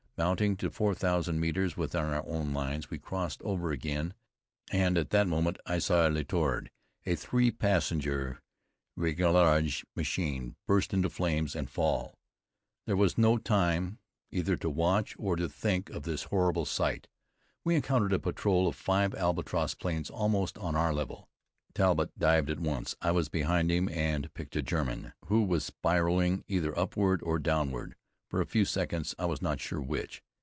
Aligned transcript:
Mounting 0.17 0.55
to 0.57 0.69
four 0.69 0.93
thousand 0.93 1.39
metres 1.39 1.75
within 1.75 2.03
our 2.03 2.23
own 2.27 2.53
lines, 2.53 2.91
we 2.91 2.99
crossed 2.99 3.41
over 3.41 3.71
again, 3.71 4.13
and 4.71 4.95
at 4.95 5.09
that 5.09 5.27
moment 5.27 5.57
I 5.65 5.79
saw 5.79 6.05
a 6.05 6.11
Letord, 6.11 6.67
a 7.07 7.15
three 7.15 7.49
passenger 7.49 8.39
réglage 8.95 9.83
machine, 9.95 10.57
burst 10.67 10.93
into 10.93 11.09
flames 11.09 11.55
and 11.55 11.67
fall. 11.71 12.19
There 12.85 12.95
was 12.95 13.17
no 13.17 13.39
time 13.39 13.97
either 14.29 14.55
to 14.57 14.69
watch 14.69 15.15
or 15.17 15.35
to 15.37 15.49
think 15.49 15.89
of 15.89 16.03
this 16.03 16.25
horrible 16.25 16.65
sight. 16.65 17.07
We 17.63 17.73
encountered 17.73 18.13
a 18.13 18.19
patrol 18.19 18.67
of 18.67 18.75
five 18.75 19.15
Albatross 19.15 19.73
planes 19.73 20.11
almost 20.11 20.55
on 20.59 20.75
our 20.75 20.93
level. 20.93 21.29
Talbott 21.73 22.11
dived 22.15 22.51
at 22.51 22.59
once. 22.59 22.95
I 23.01 23.09
was 23.09 23.27
behind 23.27 23.71
him 23.71 23.89
and 23.89 24.31
picked 24.35 24.55
a 24.55 24.61
German 24.61 25.13
who 25.29 25.41
was 25.43 25.65
spiraling 25.65 26.43
either 26.47 26.77
upward 26.77 27.23
or 27.23 27.39
downward, 27.39 27.95
for 28.29 28.39
a 28.39 28.45
few 28.45 28.63
seconds 28.63 29.13
I 29.19 29.25
was 29.25 29.41
not 29.41 29.59
sure 29.59 29.81
which. 29.81 30.23